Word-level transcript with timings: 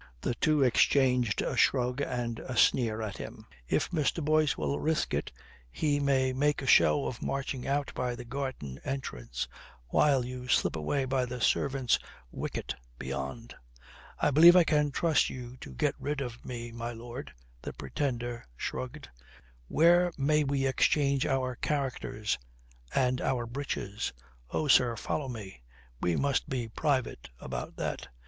The 0.21 0.33
two 0.33 0.63
exchanged 0.63 1.43
a 1.43 1.55
shrug 1.55 2.01
and 2.01 2.39
a 2.39 2.57
sneer 2.57 3.03
at 3.03 3.17
him. 3.17 3.45
"If 3.67 3.91
Mr. 3.91 4.25
Boyce 4.25 4.57
will 4.57 4.79
risk 4.79 5.13
it, 5.13 5.31
he 5.71 5.99
may 5.99 6.33
make 6.33 6.63
a 6.63 6.65
show 6.65 7.05
of 7.05 7.21
marching 7.21 7.67
out 7.67 7.93
by 7.93 8.15
the 8.15 8.25
garden 8.25 8.79
entrance 8.83 9.47
while 9.89 10.25
you 10.25 10.47
slip 10.47 10.75
away 10.75 11.05
by 11.05 11.25
the 11.27 11.39
servants' 11.39 11.99
wicket 12.31 12.73
beyond." 12.97 13.53
"I 14.19 14.31
believe 14.31 14.55
I 14.55 14.63
can 14.63 14.89
trust 14.89 15.29
you 15.29 15.55
to 15.57 15.71
get 15.75 15.93
rid 15.99 16.19
of 16.19 16.43
me, 16.43 16.71
my 16.71 16.93
lord," 16.93 17.31
the 17.61 17.71
Pretender 17.71 18.43
shrugged. 18.57 19.05
"Pray, 19.07 19.17
where 19.67 20.11
may 20.17 20.43
we 20.43 20.65
exchange 20.65 21.27
our 21.27 21.55
characters 21.57 22.39
and 22.95 23.21
our 23.21 23.45
breeches?" 23.45 24.13
"Oh, 24.49 24.67
sir, 24.67 24.95
follow 24.95 25.29
me; 25.29 25.61
we 26.01 26.15
must 26.15 26.49
be 26.49 26.67
private 26.69 27.29
about 27.39 27.75
that." 27.75 28.07